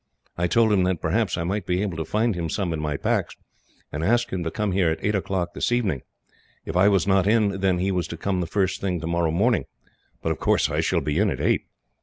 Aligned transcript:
I 0.35 0.47
told 0.47 0.73
him 0.73 0.81
that, 0.85 0.99
perhaps, 0.99 1.37
I 1.37 1.43
might 1.43 1.67
be 1.67 1.83
able 1.83 1.95
to 1.97 2.05
find 2.05 2.33
him 2.33 2.49
some 2.49 2.73
in 2.73 2.79
my 2.79 2.97
packs, 2.97 3.35
and 3.91 4.03
asked 4.03 4.31
him 4.31 4.43
to 4.43 4.49
come 4.49 4.71
here 4.71 4.89
at 4.89 4.97
eight 5.05 5.13
o'clock 5.13 5.53
this 5.53 5.71
evening. 5.71 6.01
If 6.65 6.75
I 6.75 6.87
was 6.87 7.05
not 7.05 7.27
in, 7.27 7.59
then, 7.61 7.77
he 7.77 7.91
was 7.91 8.07
to 8.07 8.17
come 8.17 8.41
the 8.41 8.47
first 8.47 8.81
thing 8.81 8.99
tomorrow 8.99 9.29
morning; 9.29 9.65
but 10.23 10.31
of 10.31 10.39
course 10.39 10.71
I 10.71 10.79
shall 10.81 11.01
be 11.01 11.19
in 11.19 11.29
at 11.29 11.39
eight. 11.39 11.67